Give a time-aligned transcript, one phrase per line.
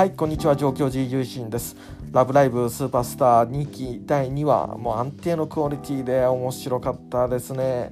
[0.00, 0.56] はいこんにちは。
[0.56, 1.76] 上京寺優心です。
[2.10, 7.90] ラブライブスーパースター2期第2話もう安定のクオリティで面白かったですね。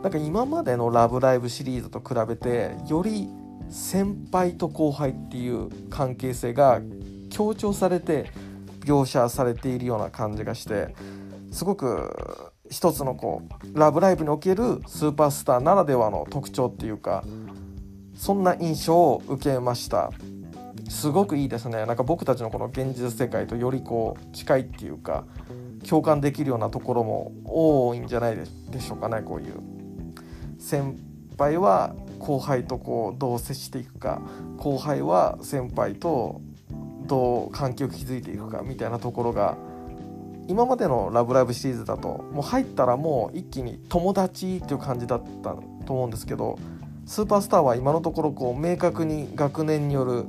[0.00, 3.28] なんか今までのラブライブシリーズと比べてより
[3.68, 6.80] 先輩と後輩っていう関係性が
[7.30, 8.30] 強調されて
[8.84, 10.94] 描写されているような感じがして
[11.50, 13.42] すごく一つのこ
[13.74, 17.24] うラブライブにおけるスーパースターならではの特徴っていうか
[18.14, 20.12] そんな印象を受けました。
[20.90, 25.24] すごくいいですねなんか僕たちのこの現実世界とよりこう近いっていうか
[25.88, 29.54] 共感できるようなところも多いんじゃないでしょうかねこういう
[30.58, 30.98] 先
[31.38, 34.20] 輩は後輩とこうどう接していくか
[34.58, 36.42] 後輩は先輩と
[37.06, 39.56] どう関係を築いていくかみたいなところが
[40.48, 45.54] 今までの「ラブライブ!」シリーズだともう入ったらもう一気に友達っていう感じだった
[45.86, 46.58] と思うんですけど
[47.06, 50.26] スーパースターは今のところこう明確に学年による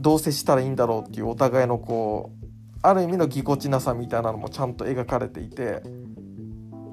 [0.00, 2.46] どう接したらいいんだろうっていうお互いのこう
[2.82, 5.82] ある意味のぎこちなさみたいなのもちゃんと描かれていて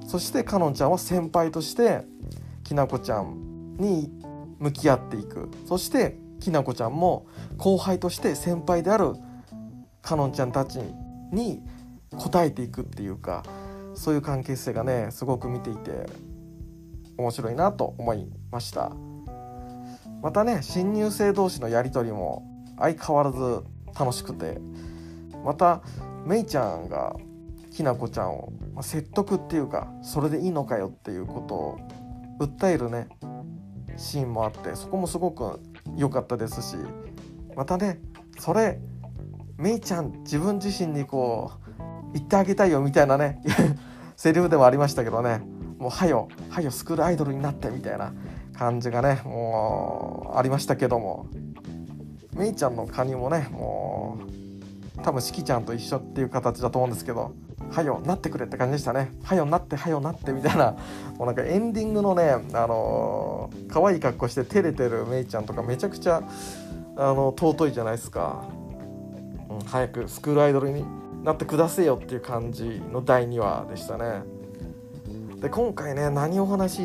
[0.06, 2.02] そしてかのんちゃんは先輩として
[2.64, 4.10] きなこちゃんに
[4.58, 5.48] 向き合っていく。
[5.66, 9.14] そしてきなこちゃんも後輩として先輩である
[10.02, 10.78] かのんちゃんたち
[11.32, 11.62] に
[12.12, 13.42] 応えていくっていうか
[13.94, 16.06] そういう関係性がねすごく見ていて
[17.16, 18.92] 面白いなと思いました。
[20.22, 22.47] またね新入生同士のやり取りも
[22.78, 23.62] 相変わらず
[23.98, 24.60] 楽しくて。
[25.44, 25.82] また
[26.26, 27.16] めいちゃんが
[27.70, 31.78] きなこちゃんを説得っていうかそれでいいのかよっていうことを
[32.40, 33.08] 訴えるね
[33.96, 35.60] シーンもあってそこもすごく
[35.96, 36.76] 良かったですし
[37.56, 38.00] またね
[38.38, 38.78] それ
[39.56, 43.42] めいちゃん自分自身にこう言ってあげたいよみたいなね
[44.16, 45.40] セリフでもありましたけどね。
[45.78, 48.12] もうはよはよスクールアイドルになってみたいな
[48.52, 51.26] 感じがねもうありましたけども。
[52.38, 54.18] めいちゃんのカニもねも
[54.96, 57.34] う多分しきちゃんと一緒っていう形だと思うんですけど
[57.70, 59.12] はよなってくれって感じでしたね。
[59.22, 60.72] はよなってはよなってみたいな
[61.18, 66.22] もうなんかエンディングのねあのー、可愛い格好して照れてるめいちゃんとかめちゃくちゃ
[66.96, 68.44] あの尊いじゃないですか、
[69.50, 70.84] うん、早くスクールアイドルに
[71.24, 74.22] なってくださいよっていう感じの第2話でしたね。
[75.40, 76.82] で今回ね何お話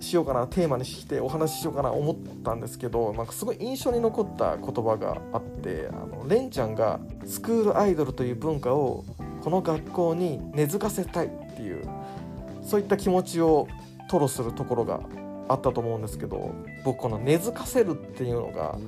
[0.00, 9.04] しようかなテーマにしてお話ししようかな思ったんですけどなんかすごい印象に残った言葉があってあのレンちゃんがスクールアイドルという文化を
[9.42, 11.88] この学校に根付かせたいっていう
[12.62, 13.68] そういった気持ちを
[14.08, 15.00] 吐露するところが
[15.48, 16.54] あったと思うんですけど
[16.84, 18.78] 僕この根付かせるっていうのが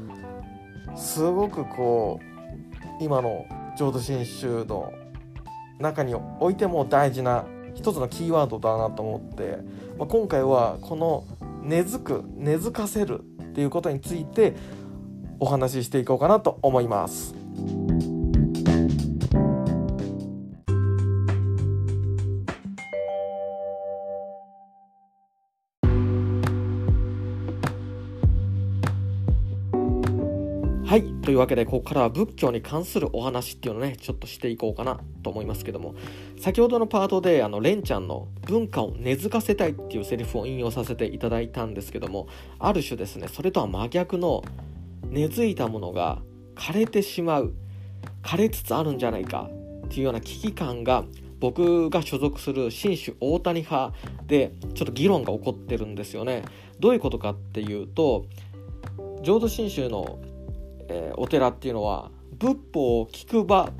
[0.96, 3.46] すごくこう今の
[3.78, 4.92] 浄土真宗の
[5.78, 9.58] 中においても大事な一つのキーワードだなと思って、
[9.98, 11.24] まあ、今回はこの
[11.62, 14.54] 根付く根付かせるっていうことについて
[15.40, 17.34] お話ししていこうかなと思います。
[31.28, 35.94] というわけでここからは仏教に関するお話っていうのをねちょっとしていこうかなと思いますけども。
[36.40, 42.28] 先ほどのパートであのレンちゃんの文化を根付かせたいっていうセリフを引用させていただいたんですけども
[42.58, 44.42] ある種ですねそれとは真逆の
[45.10, 46.22] 根付いたものが
[46.54, 47.52] 枯れてしまう
[48.22, 49.50] 枯れつつあるんじゃないか
[49.84, 51.04] っていうような危機感が
[51.40, 53.92] 僕が所属する新種大谷派
[54.26, 56.42] でちょっと議論が起こってるんですよね。
[56.80, 58.24] どういうことかっていうと
[59.22, 60.18] 浄土真宗の
[60.88, 63.70] え、お寺っていうのは仏法を聞く場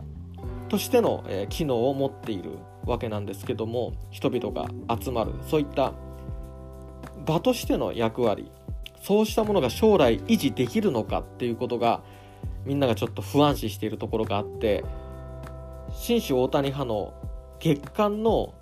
[0.68, 5.92] としての、え、機能を持っているわけなんですけども人々が集まるそういった
[7.26, 8.50] 場としての役割
[9.02, 12.02] そうしたものが将来維持できるのかっていうことが
[12.64, 14.84] みんながちょっと不安視しているところがあって
[15.92, 17.14] 新種大谷派の
[17.60, 18.54] 月間の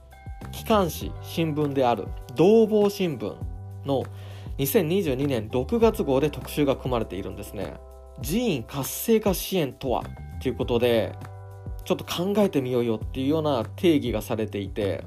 [0.53, 3.35] 機関紙新聞である同房新聞
[3.85, 4.05] の
[4.59, 7.75] 2022年6月号で特集が組まれているんですね。
[8.23, 10.05] 寺院活性化支援とは？
[10.41, 11.15] ということで
[11.85, 15.05] ちょっと考えてみようよっていうような定義がされていて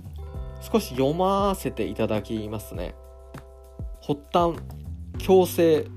[0.61, 2.95] 少し読ませていただきますね。
[4.01, 4.55] 発端
[5.17, 5.87] 強制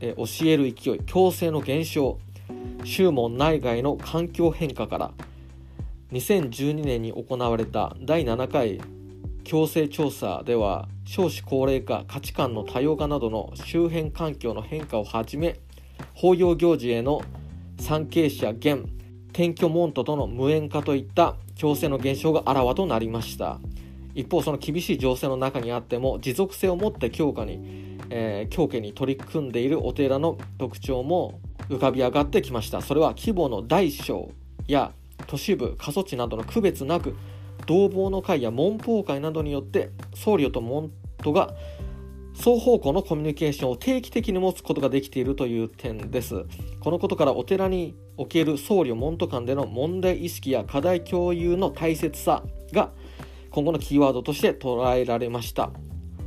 [0.00, 2.18] え教える勢い強制の減少
[2.84, 5.12] 宗門内外の環境変化から
[6.12, 8.80] 2012年に行われた第7回
[9.44, 15.60] 強制調査では少子高齢化価値観の多様化などの周辺環境の変化をはじめ
[16.14, 17.20] 法要行事への
[17.78, 18.88] 参詣者減
[19.30, 23.58] 転居門徒との無縁化といった強制の減少があらわとなりました。
[24.14, 32.80] 一方その厳しい情勢の中にあっても持続性を持って強化に、えー、強化に取り組んでいるお寺の特徴も浮かび上がってきました。
[32.80, 34.30] それは規模の大小
[34.68, 34.92] や
[35.26, 37.16] 都市部過疎地などの区別なく
[37.66, 41.54] 同房の会や文法会などによって僧侶と門徒が
[42.34, 46.44] 双方向のコミュニケーションを定期的に持つことができているという点です。
[46.80, 52.42] このことからお寺における僧侶門徒間での問題意識や課題共有の大切さ
[52.72, 52.90] が
[53.50, 55.70] 今後のキーワードとして捉えられました。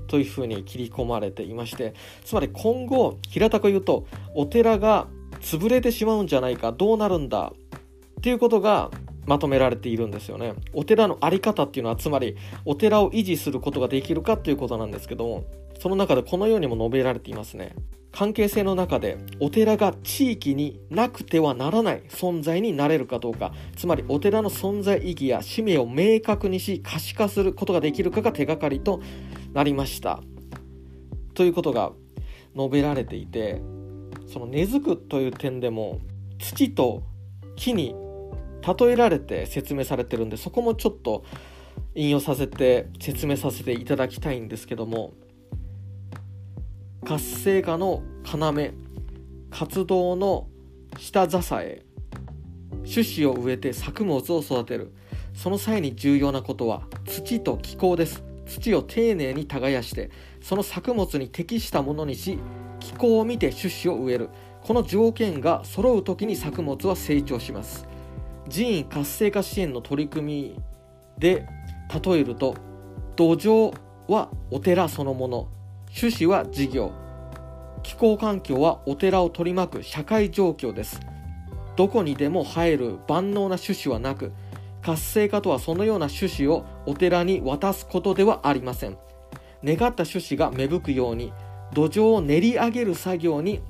[0.07, 1.93] というふうに切り込まれていまして
[2.23, 5.07] つまり今後平たく言うとお寺が
[5.41, 7.51] 潰れてしまうんじゃないかどうなるんだ
[8.17, 8.89] っていうことが
[9.25, 10.53] まとめられているんですよね。
[10.71, 15.43] お寺の在り方っていうのはつまりお寺を維持することができるかということなんですけども
[15.79, 17.75] その中でこのようにも述べられていますね。
[18.11, 23.53] 関係性の中でお寺が地域になくてはならない存在になれるかどうか。
[23.75, 29.01] つまりお寺の存在意義や使命を明確にし可視化することができるかが手がかりと
[29.53, 30.21] なりました。
[31.35, 31.91] ということが
[32.55, 33.61] 述べられていて
[34.25, 35.99] その根付くという点でも
[36.39, 37.03] 土と
[37.55, 37.95] 木に
[38.79, 41.23] 例えられて説明されてるんでそこもちょっと
[41.93, 45.13] 引用させて説明させていただきたいんですけども
[47.07, 48.53] 活性化の要
[49.49, 50.49] 活動の
[50.97, 51.85] 下支え
[52.83, 54.93] 種子を植えて作物を育てる。
[55.33, 58.25] その際に重要なことは土と気候です。
[58.45, 60.11] 土を丁寧に耕して
[60.41, 62.39] その作物に適したものにし
[62.81, 64.29] 気候を見て種子を植える。
[64.61, 67.87] この条件が揃う時に作物は成長します。
[68.49, 70.61] 寺院活性化支援の取り組み
[71.17, 71.47] で
[72.03, 72.55] 例えると
[73.15, 73.73] 土壌
[74.09, 75.56] はお寺そのもの。
[75.99, 76.91] 種子は事業。
[77.81, 80.99] 気候環境はお寺を取り巻く社会状況です。
[81.75, 84.31] どこにでも生える万能な種子はなく
[84.83, 88.97] 活性化とはそのような種子をお寺に渡すことではありません。
[89.63, 91.33] 願った種子が芽吹くように
[91.73, 93.63] 土壌を練り上げる作業に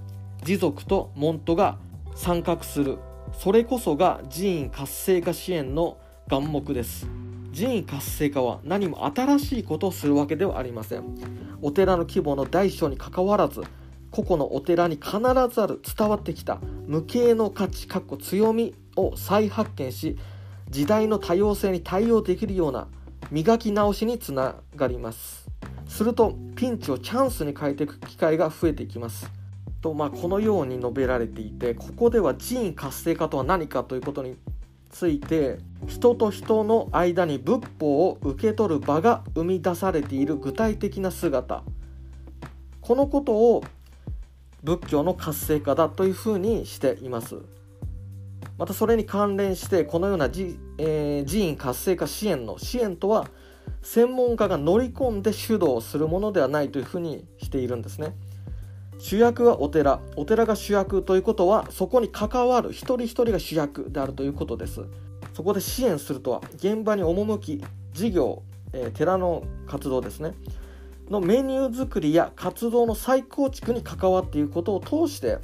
[0.43, 1.77] 持続と門徒が
[2.13, 2.97] 参画する。
[3.31, 5.97] それこそが寺院活性化支援の
[6.27, 7.07] 眼目です。
[7.57, 11.03] 寺院活性化は何も新しいことをするわけではありません。
[11.63, 13.63] お寺の規模の大小にかかわらず
[14.11, 15.17] 個々のお寺に必
[15.51, 20.19] ずある伝わってきた無形の価値かっこ強みを再発見し
[20.69, 22.87] 時代の多様性に対応できるような
[23.31, 25.47] 磨き直しにつながります。
[25.87, 29.31] するとピンチをチャンスに変えていく機会が増えていきます。
[29.81, 34.35] とまあこのように述べられていてここでは寺院活性化とは何かということに
[34.97, 41.61] ついて人と人の間に仏法を受け取る場が生み出されている具体的な姿。
[42.81, 43.63] このことを
[44.63, 47.35] 仏教の活性化だというふうにしています。
[48.57, 53.27] またそれに関連してこのような寺,、えー、寺院活性化支援の支援とは
[53.83, 58.15] 専門家が乗り込んで主導するものではないというふうにしているんですね。
[58.99, 60.01] 主役はお寺。
[60.15, 64.85] お寺が主役ということはそこに関わる一人一人が主役であるということです。
[65.33, 67.63] そこで支援するとは現場に赴き
[67.93, 68.41] 事業、
[68.73, 70.33] えー、寺の活動ですね。
[71.09, 75.37] のメニュー作りや活動の再構築に関わっていくことを通して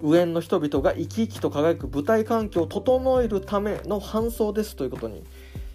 [0.00, 5.24] 上の人々が生き生きと輝く舞台環境を整えるための搬送ですということに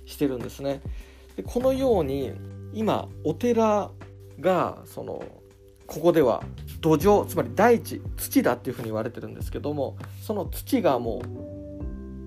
[0.05, 0.81] してるんですね。
[1.35, 2.31] でこのように
[2.73, 3.91] 今お寺
[4.39, 5.23] がその
[5.85, 6.43] ここでは
[6.85, 11.23] 土壌つまり大地土だっていうふうに言われてるんですけどもその土がも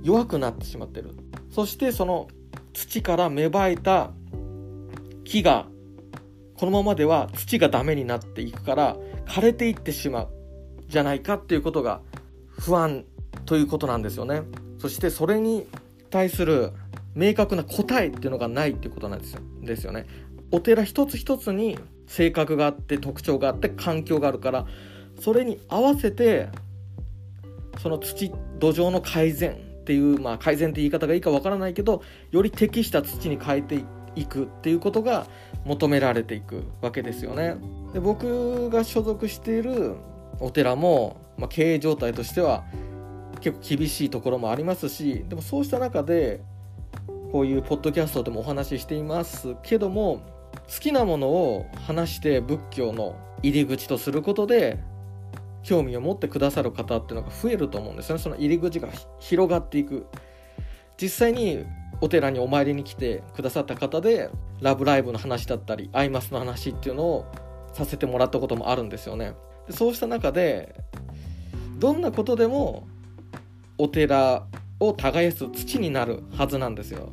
[0.03, 1.11] う弱くなってしまってる。
[1.53, 2.27] そしてその
[2.73, 4.11] 土から芽生えた
[5.25, 5.67] 木が
[6.57, 8.97] このままでは土がダメになっていくから
[9.27, 10.29] 枯れていってしまう
[10.88, 12.00] じゃないかっていうことが
[12.50, 13.05] 不安
[13.47, 14.43] ということなんですよね。
[14.79, 15.69] そしてそれに
[16.11, 16.73] 対する
[17.15, 19.41] 明確な答えっていうのがないっていうことなんですよ。
[19.62, 20.07] ですよね。
[20.50, 24.67] お寺一つ一つに性格があって特徴があって環境があるから
[25.21, 26.49] それに合わせて
[27.81, 33.85] その土土壌の改善っていうまあ改善って言い方がいいかわからないけどより適した土に変えて
[34.17, 35.27] いくっていうことが
[35.65, 37.57] 求められていくわけですよね。
[37.93, 39.95] で僕が所属している
[40.41, 42.65] お寺も、まあ、経営状態としては
[43.41, 46.41] 結構厳しいところもありますしでもそうした中で
[47.33, 50.38] こういうポッドキャストでもお話ししていますけども
[50.69, 54.79] 好きなものを話して仏教の入り口とすることで
[55.63, 58.23] 興味を持ってくださる方っていうのが増えると思うんですよね。
[58.23, 60.07] その入り口が広がっていく。
[61.01, 61.65] 実際に
[62.01, 67.25] お寺にお参りに来てくださった方で「ラブライブ!」の話だったり「アイマス」の話っていうのを
[67.73, 69.35] させてもらったこともあるんですよね。
[69.67, 70.75] でそうした中で
[71.79, 72.87] どんなことでも
[73.79, 74.47] お寺
[74.81, 77.13] を耕す土になるはずなんですよ。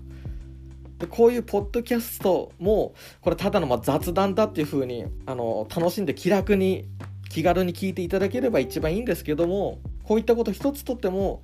[1.00, 5.40] でこういうポッドキャストもこれただのま雑談だっていう風にあに
[5.76, 6.86] 楽しんで気楽に
[7.30, 11.44] 気軽に聞いていただければ一番いいんですけどもこういったこと一つとっても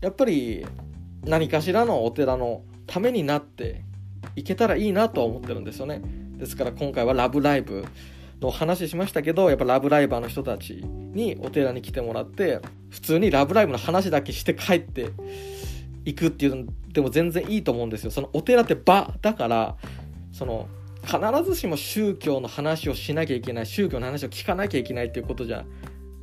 [0.00, 0.66] やっぱり
[1.24, 3.82] 何かしらのお寺のためになって
[4.34, 6.02] いけたらいいなとは思ってるんですよね
[6.36, 7.84] ですから今回は「ラブライブ!」
[8.40, 15.10] の話しましたけどやっぱラブライバーの人たちにお寺に来てもらって普通に「ラブライブ!」の話だけして帰って
[16.04, 18.10] いくっていうのでも全然いいと思うんですよ。
[18.10, 19.76] そのお寺って場だから
[20.32, 20.68] その
[21.02, 25.64] 必ずしも宗教の話をしなきゃいけない宗教の話を聞かなきゃいけないっていうことじゃ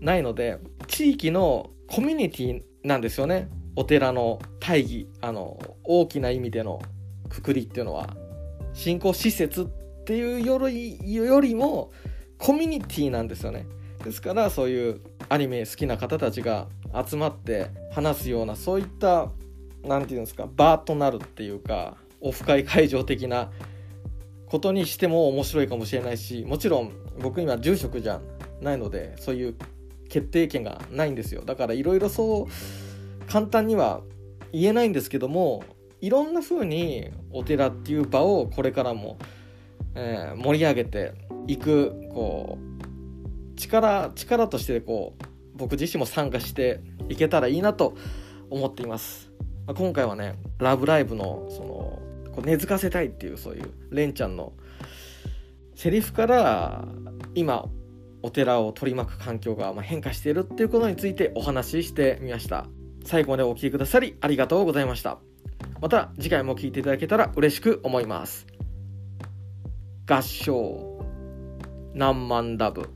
[0.01, 3.49] ないので地域のコミュニティなんですよね。
[3.75, 6.81] お寺の大義あの大きな意味での
[7.29, 8.15] くくりっていうのは。
[8.75, 9.65] 信仰施設っ
[10.03, 11.91] ていうよりよりも
[12.37, 13.65] コミュニティなんですよね。
[14.03, 19.31] ですからそういうアニメ好きな方たちが集まって話すようなそういった
[19.87, 23.51] 何て言うんですかバーとなるっていうかオフ会会場的な
[24.47, 28.21] ことにしても面白いかもしれないしもちろん僕今住職じゃ
[28.61, 29.55] ないのでそういう
[30.09, 31.41] 決定権がないんですよ。
[31.43, 34.01] だからいろいろそう簡単には
[34.51, 35.63] 言えないんですけども
[36.01, 39.17] いろんな風にお寺っていう場をこれからも、
[39.95, 41.13] えー、盛り上げて
[41.47, 45.23] いくこう力力としてこう
[45.55, 47.95] 僕自身も参加していけたらいいなと
[48.49, 49.31] 思っています、
[49.65, 54.53] まあ、今回はね「ラブライブの」そのこう根付かせたいっていうそういうレンちゃんの
[55.75, 56.85] セリフから
[57.33, 57.65] 今
[58.21, 62.67] お寺を取り巻く環境が変化しているっていうことについてお話ししてみました。
[63.03, 65.19] 最後までお聴きくださりありがとうございました。
[65.79, 68.47] また次回も聴いていただけたら嬉しく思います。
[70.07, 71.05] 合唱。
[71.93, 72.94] 何万ダブ。